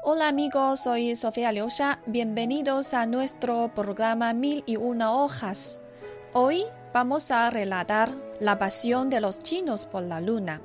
[0.00, 2.00] Hola amigos, soy Sofía Liusha.
[2.06, 5.80] Bienvenidos a nuestro programa Mil y una hojas.
[6.32, 8.10] Hoy vamos a relatar
[8.40, 10.60] la pasión de los chinos por la luna.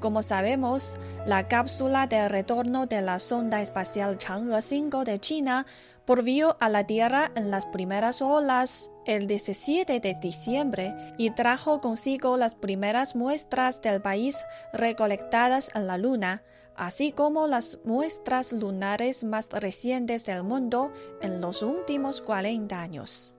[0.00, 0.96] Como sabemos,
[1.26, 5.66] la cápsula de retorno de la sonda espacial Chang'e 5 de China
[6.06, 12.36] volvió a la Tierra en las primeras olas el 17 de diciembre y trajo consigo
[12.36, 16.42] las primeras muestras del país recolectadas en la Luna,
[16.76, 23.34] así como las muestras lunares más recientes del mundo en los últimos 40 años.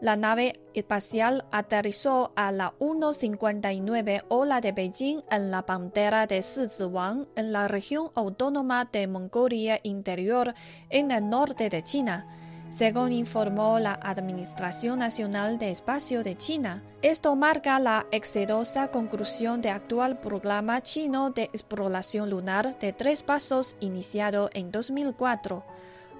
[0.00, 7.26] La nave espacial aterrizó a la 1.59 hora de Beijing en la pantera de Siziwang,
[7.34, 10.52] en la región autónoma de Mongolia Interior,
[10.90, 12.26] en el norte de China,
[12.68, 16.82] según informó la Administración Nacional de Espacio de China.
[17.00, 23.76] Esto marca la exitosa conclusión del actual programa chino de exploración lunar de tres pasos
[23.80, 25.64] iniciado en 2004.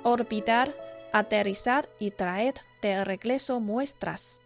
[0.03, 0.75] Orbitar,
[1.13, 4.41] aterrizar y traer de regreso muestras.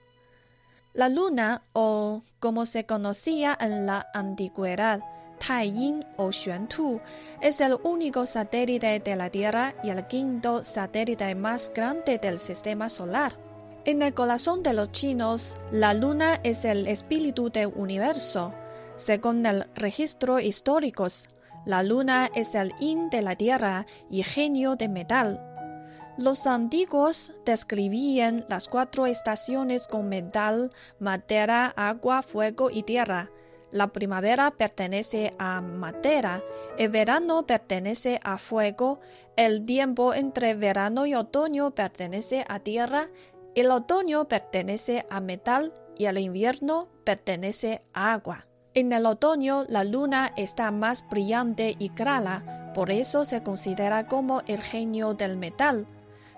[0.92, 5.00] La luna, o como se conocía en la antigüedad,
[5.38, 7.00] Taiyin o Xuantu,
[7.40, 12.88] es el único satélite de la Tierra y el quinto satélite más grande del sistema
[12.88, 13.32] solar.
[13.84, 18.52] En el corazón de los chinos, la luna es el espíritu del universo.
[18.96, 21.06] Según el registro histórico,
[21.64, 25.49] la luna es el yin de la Tierra y genio de metal.
[26.20, 33.30] Los antiguos describían las cuatro estaciones con metal, madera, agua, fuego y tierra.
[33.72, 36.42] La primavera pertenece a madera,
[36.76, 39.00] el verano pertenece a fuego,
[39.36, 43.08] el tiempo entre verano y otoño pertenece a tierra,
[43.54, 48.46] el otoño pertenece a metal y el invierno pertenece a agua.
[48.74, 54.42] En el otoño la luna está más brillante y clara, por eso se considera como
[54.46, 55.86] el genio del metal.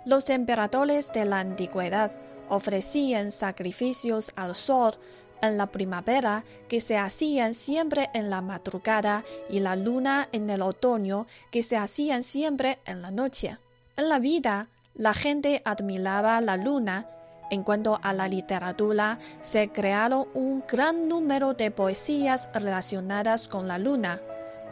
[0.05, 2.11] Los emperadores de la antigüedad
[2.49, 4.95] ofrecían sacrificios al sol
[5.41, 10.63] en la primavera que se hacían siempre en la madrugada y la luna en el
[10.63, 13.59] otoño que se hacían siempre en la noche.
[13.97, 17.07] En la vida, la gente admiraba la luna.
[17.51, 23.79] En cuanto a la literatura, se crearon un gran número de poesías relacionadas con la
[23.79, 24.21] luna.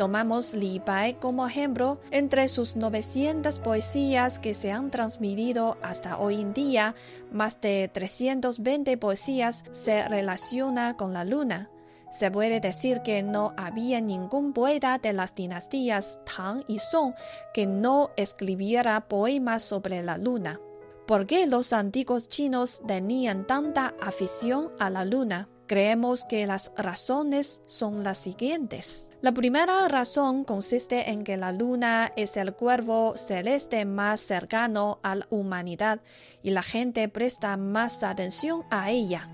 [0.01, 2.01] Tomamos Li Bai como ejemplo.
[2.11, 6.95] Entre sus 900 poesías que se han transmitido hasta hoy en día,
[7.31, 11.69] más de 320 poesías se relacionan con la luna.
[12.11, 17.13] Se puede decir que no había ningún poeta de las dinastías Tang y Song
[17.53, 20.61] que no escribiera poemas sobre la luna.
[21.07, 25.51] ¿Por qué los antiguos chinos tenían tanta afición a la luna?
[25.71, 29.09] Creemos que las razones son las siguientes.
[29.21, 35.15] La primera razón consiste en que la luna es el cuervo celeste más cercano a
[35.15, 36.01] la humanidad
[36.43, 39.29] y la gente presta más atención a ella.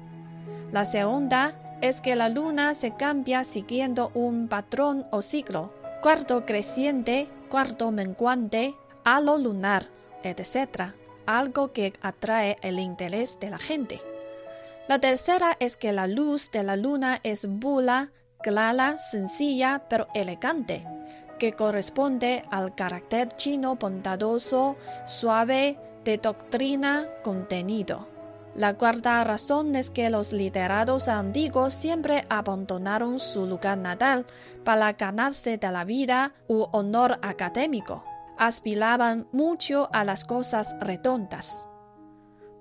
[0.72, 5.72] La segunda es que la luna se cambia siguiendo un patrón o ciclo,
[6.02, 8.74] cuarto creciente, cuarto menguante,
[9.04, 9.88] halo lunar,
[10.22, 10.92] etc.,
[11.24, 14.02] algo que atrae el interés de la gente.
[14.88, 20.86] La tercera es que la luz de la luna es bula, clara, sencilla pero elegante,
[21.40, 28.06] que corresponde al carácter chino bondadoso, suave, de doctrina, contenido.
[28.54, 34.24] La cuarta razón es que los literatos antiguos siempre abandonaron su lugar natal
[34.64, 38.04] para ganarse de la vida u honor académico.
[38.38, 41.68] Aspiraban mucho a las cosas redondas.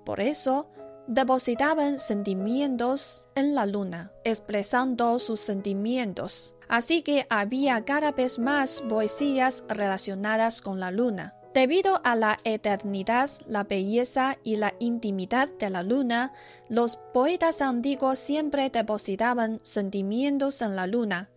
[0.04, 0.68] Por eso,
[1.06, 6.54] depositaban sentimientos en la luna, expresando sus sentimientos.
[6.68, 11.34] Así que había cada vez más poesías relacionadas con la luna.
[11.54, 16.34] Debido a la eternidad, la belleza y la intimidad de la luna,
[16.68, 21.30] los poetas antiguos siempre depositaban sentimientos en la luna.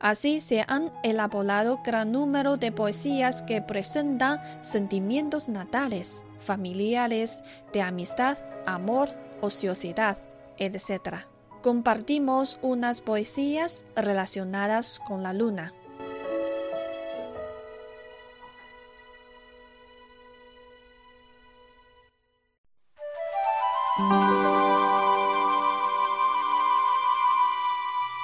[0.00, 7.44] Así se han elaborado gran número de poesías que presentan sentimientos natales, familiares,
[7.74, 9.10] de amistad, amor,
[9.42, 10.16] ociosidad,
[10.56, 11.16] etc.
[11.62, 15.74] Compartimos unas poesías relacionadas con la luna.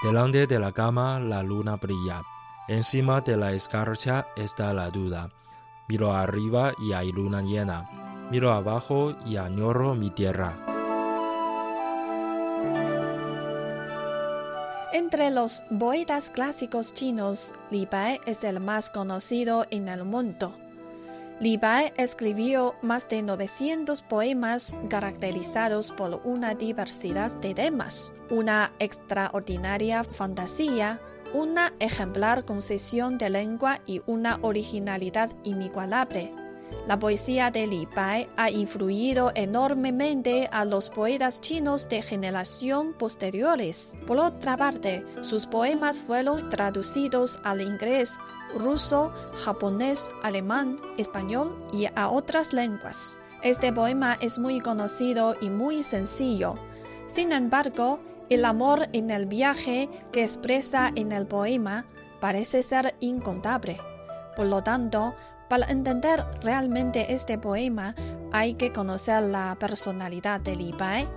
[0.06, 2.22] Delante de la cama la luna brilla.
[2.68, 5.32] Encima de la escarcha está la duda.
[5.88, 7.90] Miro arriba y hay luna llena.
[8.30, 10.56] Miro abajo y añoro mi tierra.
[14.92, 20.54] Entre los poetas clásicos chinos, Li Bai es el más conocido en el mundo.
[21.38, 30.02] Li Bai escribió más de 900 poemas caracterizados por una diversidad de temas, una extraordinaria
[30.02, 30.98] fantasía,
[31.34, 36.32] una ejemplar concesión de lengua y una originalidad inigualable.
[36.86, 43.94] La poesía de Li Bai ha influido enormemente a los poetas chinos de generación posteriores.
[44.06, 48.18] Por otra parte, sus poemas fueron traducidos al inglés,
[48.54, 53.18] ruso, japonés, alemán, español y a otras lenguas.
[53.42, 56.56] Este poema es muy conocido y muy sencillo.
[57.06, 61.84] Sin embargo, el amor en el viaje que expresa en el poema
[62.20, 63.78] parece ser incontable.
[64.36, 65.14] Por lo tanto,
[65.48, 67.94] para entender realmente este poema
[68.32, 71.08] hay que conocer la personalidad de Li Bai.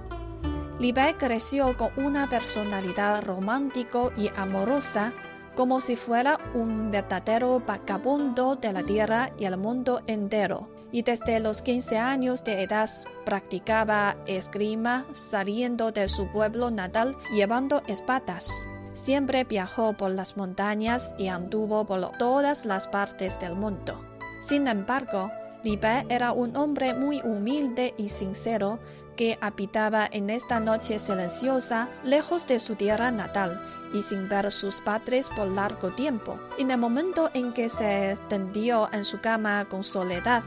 [0.79, 5.13] Li Bai creció con una personalidad romántico y amorosa,
[5.59, 10.69] como si fuera un verdadero vagabundo de la tierra y el mundo entero.
[10.93, 12.89] Y desde los 15 años de edad
[13.25, 18.49] practicaba esgrima saliendo de su pueblo natal llevando espadas.
[18.93, 24.01] Siempre viajó por las montañas y anduvo por todas las partes del mundo.
[24.39, 25.29] Sin embargo,
[25.65, 25.77] Li
[26.07, 28.79] era un hombre muy humilde y sincero
[29.19, 33.61] que habitaba en esta noche silenciosa lejos de su tierra natal
[33.93, 36.39] y sin ver sus padres por largo tiempo.
[36.57, 40.41] En el momento en que se tendió en su cama con soledad,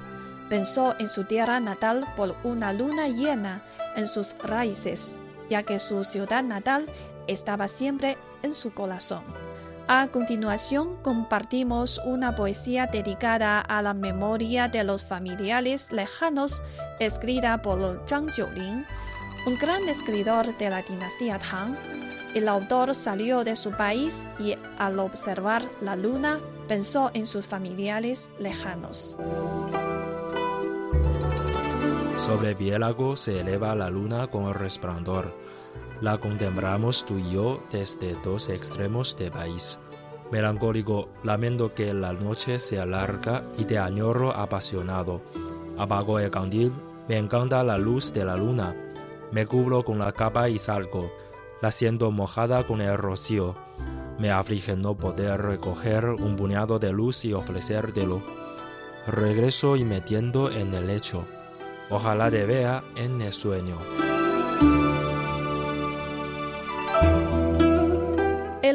[0.49, 3.63] pensó en su tierra natal por una luna llena
[3.95, 5.21] en sus raíces,
[5.51, 6.87] ya que su ciudad natal
[7.27, 9.52] estaba siempre en su corazón.
[9.89, 16.63] A continuación, compartimos una poesía dedicada a la memoria de los familiares lejanos,
[17.01, 18.87] escrita por Zhang Jiuling,
[19.47, 21.77] un gran escritor de la dinastía Tang.
[22.35, 26.39] El autor salió de su país y, al observar la luna,
[26.69, 29.19] pensó en sus familiares lejanos.
[32.19, 35.35] Sobre Bielago se eleva la luna con resplandor
[36.03, 39.79] la contemplamos tú y yo desde dos extremos del país.
[40.33, 45.23] Melancólico, lamento que la noche sea larga y de añoro apasionado.
[45.79, 46.73] Apago el candil,
[47.09, 48.75] me encanta la luz de la luna.
[49.31, 51.13] Me cubro con la capa y salgo.
[51.61, 53.55] La siento mojada con el rocío.
[54.19, 58.21] Me aflige no poder recoger un puñado de luz y ofrecértelo.
[59.07, 61.25] Regreso y metiendo en el lecho.
[61.91, 63.77] Ojalá te vea en el sueño.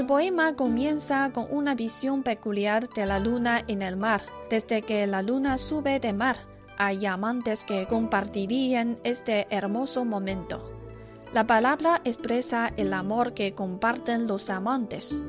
[0.07, 4.21] Poema comienza con una visión peculiar de la luna en el mar.
[4.49, 6.37] Desde que la luna sube de mar,
[6.77, 10.71] hay amantes que compartirían este hermoso momento.
[11.33, 15.21] La palabra expresa el amor que comparten los amantes.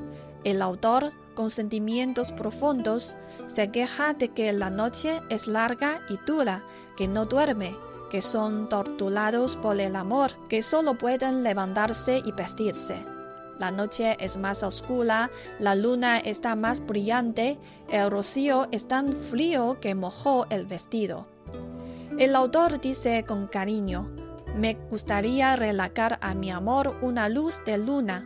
[0.44, 3.16] El autor, con sentimientos profundos,
[3.46, 6.62] se queja de que la noche es larga y dura,
[6.96, 7.74] que no duerme,
[8.10, 13.17] que son torturados por el amor, que solo pueden levantarse y vestirse.
[13.58, 17.58] La noche es más oscura, la luna está más brillante,
[17.90, 21.26] el rocío es tan frío que mojó el vestido.
[22.18, 24.08] El autor dice con cariño,
[24.56, 28.24] me gustaría relacar a mi amor una luz de luna,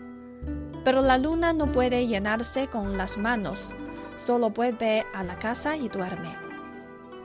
[0.85, 3.73] pero la luna no puede llenarse con las manos,
[4.17, 6.31] solo vuelve a la casa y duerme.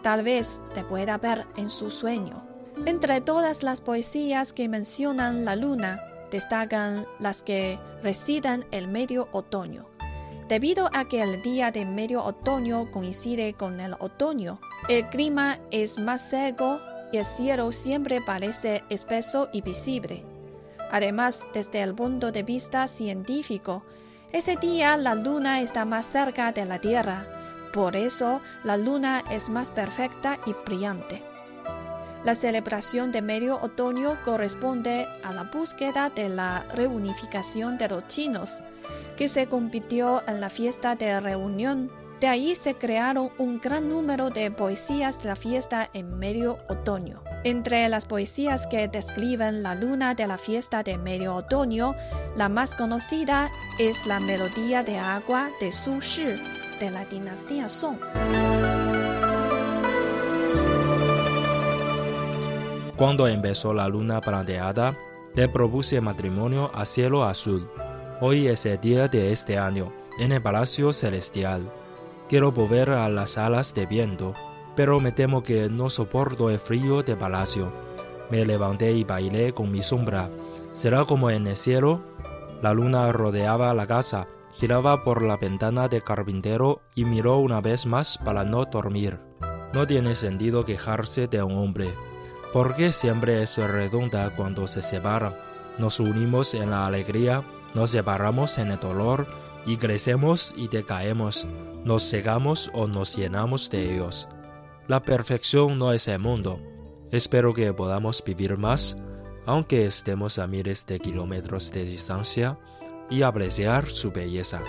[0.02, 2.46] Tal vez te pueda ver en su sueño.
[2.86, 9.86] Entre todas las poesías que mencionan la luna, destacan las que residen el medio otoño.
[10.48, 16.00] Debido a que el día de medio otoño coincide con el otoño, el clima es
[16.00, 16.80] más seco
[17.12, 20.24] y el cielo siempre parece espeso y visible.
[20.92, 23.84] Además, desde el punto de vista científico,
[24.32, 27.26] ese día la luna está más cerca de la Tierra,
[27.74, 31.24] por eso la luna es más perfecta y brillante.
[32.28, 38.62] La celebración de medio otoño corresponde a la búsqueda de la reunificación de los chinos,
[39.16, 41.90] que se compitió en la fiesta de reunión.
[42.20, 47.24] De ahí se crearon un gran número de poesías de la fiesta en medio otoño.
[47.46, 51.96] Entre las poesías que describen la luna de la fiesta de medio otoño,
[52.36, 56.36] la más conocida es la Melodía de Agua de Su Shi,
[56.82, 58.00] de la dinastía Song.
[62.98, 64.98] Cuando empezó la luna plateada,
[65.36, 67.70] le propuse matrimonio a cielo azul.
[68.22, 71.72] Hoy es el día de este año, en el palacio celestial.
[72.28, 74.34] Quiero volver a las alas de viento,
[74.76, 77.72] pero me temo que no soporto el frío de palacio.
[78.32, 80.32] Me levanté y bailé con mi sombra.
[80.72, 82.02] ¿Será como en el cielo?
[82.64, 87.86] La luna rodeaba la casa, giraba por la ventana de carpintero y miró una vez
[87.86, 89.20] más para no dormir.
[89.72, 91.90] No tiene sentido quejarse de un hombre,
[92.54, 95.34] porque siempre es redonda cuando se separan.
[95.78, 99.28] Nos unimos en la alegría, nos separamos en el dolor,
[99.66, 101.46] y crecemos y decaemos,
[101.84, 104.30] nos cegamos o nos llenamos de ellos.
[104.88, 106.62] La perfección no es el mundo.
[107.12, 108.98] Espero que podamos vivir más,
[109.46, 112.58] aunque estemos a miles de kilómetros de distancia,
[113.10, 114.62] y apreciar su belleza.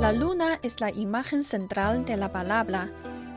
[0.00, 2.90] La luna es la imagen central de la palabra.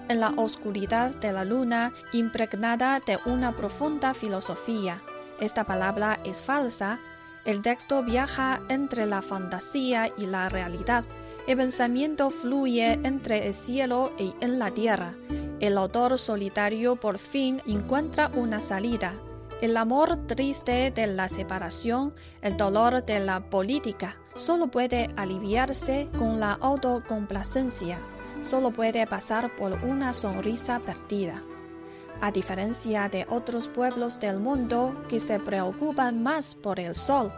[0.07, 5.01] En la oscuridad de la luna, impregnada de una profunda filosofía.
[5.39, 6.99] Esta palabra es falsa.
[7.43, 11.05] El texto viaja entre la fantasía y la realidad.
[11.47, 15.15] El pensamiento fluye entre el cielo y en la tierra.
[15.59, 19.15] El autor solitario por fin encuentra una salida.
[19.61, 26.39] El amor triste de la separación, el dolor de la política, solo puede aliviarse con
[26.39, 27.99] la autocomplacencia,
[28.45, 31.41] solo puede pasar por una sonrisa perdida.
[32.21, 37.33] A diferencia de otros pueblos del mundo que se preocupan más por el sol,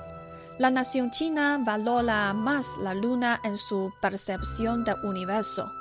[0.59, 5.71] la nación china valora más la luna en su percepción del universo.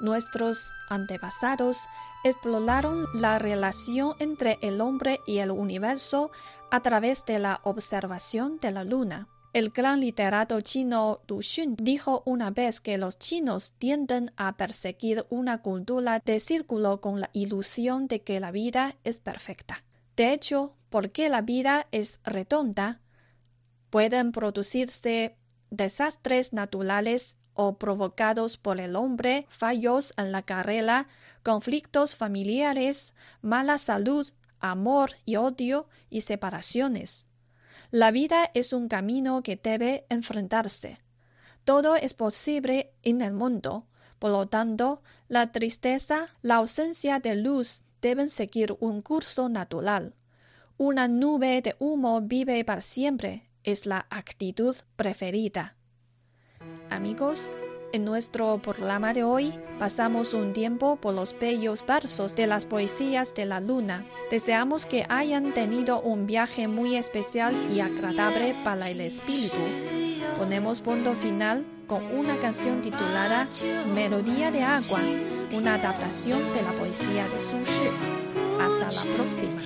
[0.00, 1.78] Nuestros antepasados
[2.24, 6.30] exploraron la relación entre el hombre y el universo
[6.70, 9.28] a través de la observación de la luna.
[9.56, 15.24] El gran literato chino Du Xun dijo una vez que los chinos tienden a perseguir
[15.30, 19.82] una cultura de círculo con la ilusión de que la vida es perfecta.
[20.14, 23.00] De hecho, porque la vida es redonda,
[23.88, 25.38] pueden producirse
[25.70, 31.08] desastres naturales o provocados por el hombre, fallos en la carrera,
[31.42, 34.28] conflictos familiares, mala salud,
[34.60, 37.28] amor y odio y separaciones.
[37.90, 40.98] La vida es un camino que debe enfrentarse.
[41.64, 43.86] Todo es posible en el mundo.
[44.18, 50.14] Por lo tanto, la tristeza, la ausencia de luz deben seguir un curso natural.
[50.78, 55.76] Una nube de humo vive para siempre es la actitud preferida.
[56.90, 57.50] Amigos,
[57.92, 63.34] en nuestro programa de hoy pasamos un tiempo por los bellos versos de las poesías
[63.34, 64.06] de la luna.
[64.30, 69.56] Deseamos que hayan tenido un viaje muy especial y agradable para el espíritu.
[70.38, 73.48] Ponemos punto final con una canción titulada
[73.94, 75.00] Melodía de agua,
[75.54, 77.90] una adaptación de la poesía de Su Shi.
[78.60, 79.56] Hasta la próxima.